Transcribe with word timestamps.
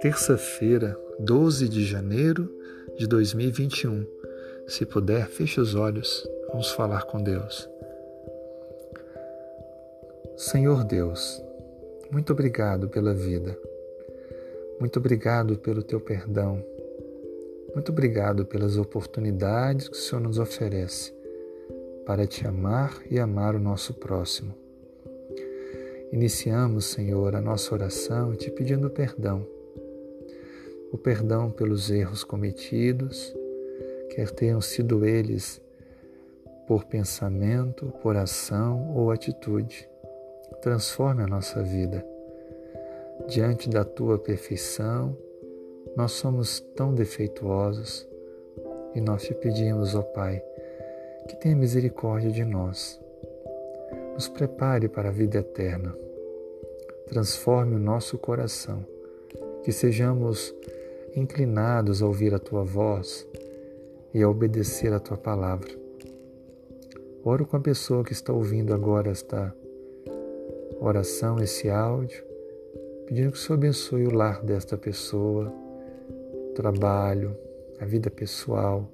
Terça-feira, 0.00 0.98
12 1.18 1.68
de 1.68 1.84
janeiro 1.84 2.50
de 2.96 3.06
2021. 3.06 4.06
Se 4.66 4.84
puder, 4.84 5.28
feche 5.28 5.60
os 5.60 5.74
olhos. 5.74 6.28
Vamos 6.48 6.70
falar 6.72 7.04
com 7.06 7.22
Deus. 7.22 7.68
Senhor 10.36 10.84
Deus, 10.84 11.42
muito 12.10 12.32
obrigado 12.32 12.88
pela 12.88 13.14
vida. 13.14 13.58
Muito 14.78 14.98
obrigado 14.98 15.56
pelo 15.58 15.82
teu 15.82 16.00
perdão. 16.00 16.62
Muito 17.74 17.90
obrigado 17.90 18.44
pelas 18.44 18.76
oportunidades 18.76 19.88
que 19.88 19.96
o 19.96 20.00
Senhor 20.00 20.20
nos 20.20 20.38
oferece 20.38 21.12
para 22.04 22.26
te 22.26 22.46
amar 22.46 23.02
e 23.10 23.18
amar 23.18 23.54
o 23.54 23.58
nosso 23.58 23.94
próximo. 23.94 24.63
Iniciamos, 26.14 26.84
Senhor, 26.84 27.34
a 27.34 27.40
nossa 27.40 27.74
oração 27.74 28.36
te 28.36 28.48
pedindo 28.48 28.88
perdão. 28.88 29.44
O 30.92 30.96
perdão 30.96 31.50
pelos 31.50 31.90
erros 31.90 32.22
cometidos, 32.22 33.34
quer 34.10 34.30
tenham 34.30 34.60
sido 34.60 35.04
eles 35.04 35.60
por 36.68 36.84
pensamento, 36.84 37.92
por 38.00 38.16
ação 38.16 38.94
ou 38.94 39.10
atitude. 39.10 39.88
Transforme 40.62 41.24
a 41.24 41.26
nossa 41.26 41.64
vida. 41.64 42.06
Diante 43.26 43.68
da 43.68 43.84
tua 43.84 44.16
perfeição, 44.16 45.18
nós 45.96 46.12
somos 46.12 46.60
tão 46.76 46.94
defeituosos 46.94 48.08
e 48.94 49.00
nós 49.00 49.24
te 49.24 49.34
pedimos, 49.34 49.96
ó 49.96 50.02
Pai, 50.02 50.40
que 51.26 51.34
tenha 51.34 51.56
misericórdia 51.56 52.30
de 52.30 52.44
nós. 52.44 53.00
Nos 54.14 54.28
prepare 54.28 54.88
para 54.88 55.08
a 55.08 55.12
vida 55.12 55.38
eterna. 55.38 56.03
Transforme 57.08 57.76
o 57.76 57.78
nosso 57.78 58.18
coração, 58.18 58.84
que 59.62 59.72
sejamos 59.72 60.54
inclinados 61.14 62.02
a 62.02 62.06
ouvir 62.06 62.34
a 62.34 62.38
tua 62.38 62.64
voz 62.64 63.26
e 64.12 64.22
a 64.22 64.28
obedecer 64.28 64.92
a 64.92 65.00
tua 65.00 65.16
palavra. 65.16 65.70
Oro 67.24 67.46
com 67.46 67.56
a 67.56 67.60
pessoa 67.60 68.04
que 68.04 68.12
está 68.12 68.32
ouvindo 68.32 68.74
agora 68.74 69.10
esta 69.10 69.54
oração, 70.80 71.38
esse 71.38 71.70
áudio, 71.70 72.22
pedindo 73.06 73.32
que 73.32 73.38
o 73.38 73.40
Senhor 73.40 73.56
abençoe 73.56 74.06
o 74.06 74.14
lar 74.14 74.42
desta 74.42 74.76
pessoa, 74.76 75.52
o 76.50 76.52
trabalho, 76.54 77.36
a 77.80 77.84
vida 77.84 78.10
pessoal, 78.10 78.88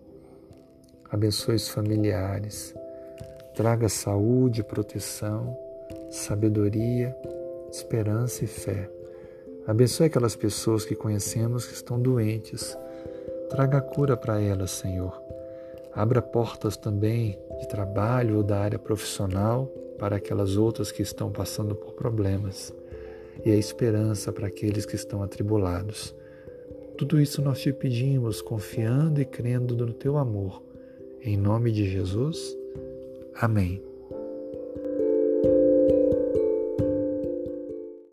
abençoe 1.11 1.57
os 1.57 1.69
familiares, 1.69 2.75
traga 3.55 3.89
saúde, 3.89 4.63
proteção, 4.63 5.57
sabedoria, 6.11 7.17
esperança 7.71 8.45
e 8.45 8.47
fé. 8.47 8.91
Abençoe 9.67 10.07
aquelas 10.07 10.35
pessoas 10.35 10.85
que 10.85 10.95
conhecemos 10.95 11.67
que 11.67 11.75
estão 11.75 12.01
doentes. 12.01 12.77
Traga 13.49 13.81
cura 13.81 14.17
para 14.17 14.41
elas, 14.41 14.71
Senhor. 14.71 15.21
Abra 15.93 16.23
portas 16.23 16.77
também 16.77 17.39
de 17.59 17.69
trabalho 17.69 18.39
ou 18.39 18.43
da 18.43 18.59
área 18.59 18.79
profissional 18.79 19.67
para 19.99 20.17
aquelas 20.17 20.57
outras 20.57 20.91
que 20.91 21.03
estão 21.03 21.31
passando 21.31 21.75
por 21.75 21.93
problemas 21.93 22.73
e 23.45 23.51
a 23.51 23.57
esperança 23.57 24.33
para 24.33 24.47
aqueles 24.47 24.87
que 24.87 24.97
estão 24.97 25.23
atribulados. 25.23 26.15
Tudo 26.97 27.21
isso 27.21 27.43
nós 27.43 27.61
te 27.61 27.73
pedimos, 27.73 28.43
confiando 28.43 29.21
e 29.21 29.25
crendo 29.25 29.77
no 29.77 29.93
teu 29.93 30.17
amor 30.17 30.71
em 31.23 31.37
nome 31.37 31.71
de 31.71 31.89
Jesus. 31.89 32.57
Amém. 33.35 33.90